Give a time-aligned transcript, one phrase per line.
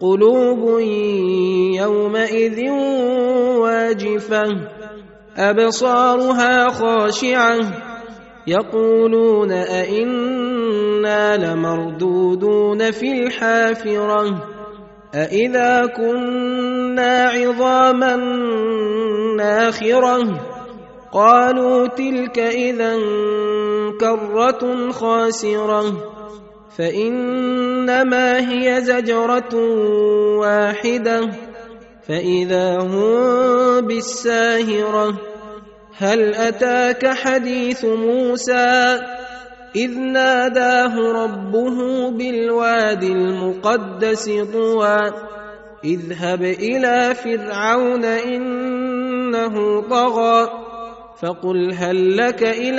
[0.00, 0.80] قلوب
[1.74, 2.70] يومئذ
[3.60, 4.44] واجفة
[5.36, 7.58] أبصارها خاشعة
[8.46, 14.48] يقولون أئنا لمردودون في الحافرة
[15.14, 18.16] أإذا كنا عظاما
[19.36, 20.40] ناخرة؟
[21.12, 22.96] قالوا تلك إذا
[24.00, 25.84] كرة خاسرة.
[26.76, 29.54] فإنما هي زجرة
[30.38, 31.30] واحدة
[32.08, 35.20] فإذا هم بالساهرة.
[35.98, 39.00] هل أتاك حديث موسى؟
[39.76, 40.94] إذ ناداه
[41.24, 44.98] ربه بالواد المقدس طوى.
[45.84, 50.48] اذهب إلى فرعون إنه طغى
[51.22, 52.78] فقل هل لك أن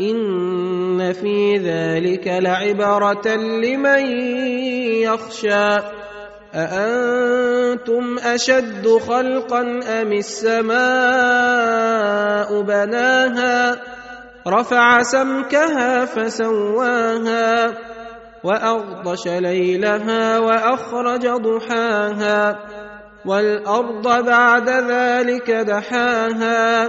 [0.00, 4.06] إن في ذلك لعبرة لمن
[5.02, 5.76] يخشى.
[6.54, 9.60] أأنتم أشد خلقا
[10.02, 10.76] أم السماء
[12.62, 13.76] بناها؟
[14.48, 17.74] رفع سمكها فسواها
[18.44, 22.58] وأغطش ليلها وأخرج ضحاها
[23.26, 26.88] والأرض بعد ذلك دحاها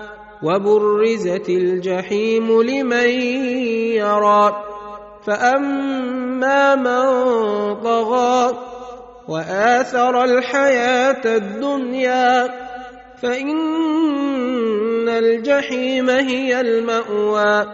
[0.43, 3.09] وبرزت الجحيم لمن
[3.97, 4.63] يرى.
[5.25, 7.03] فأما من
[7.83, 8.57] طغى
[9.27, 12.49] وآثر الحياة الدنيا
[13.21, 17.65] فإن الجحيم هي المأوى.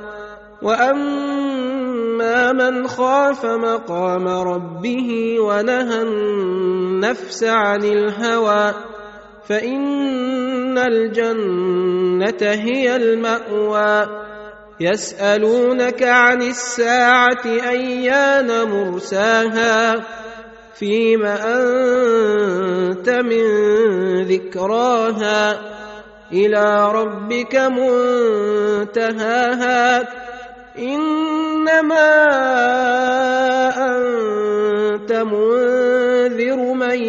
[0.62, 8.74] وأما من خاف مقام ربه ونهى النفس عن الهوى
[9.48, 10.37] فإن
[10.78, 14.08] الجنة هي المأوى.
[14.80, 20.04] يسألونك عن الساعة أيان مرساها.
[20.74, 23.44] فيم أنت من
[24.24, 25.60] ذكراها.
[26.34, 27.56] إلى ربك
[28.86, 30.08] منتهاها.
[30.80, 32.24] إنما
[33.78, 37.04] أنت منذر من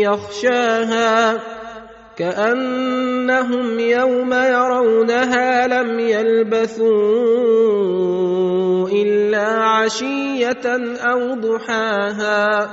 [0.00, 1.51] يخشاها.
[2.16, 6.92] كأنهم يوم يرونها لم يلبثوا
[8.88, 10.66] إلا عشية
[11.00, 12.70] أو ضحاها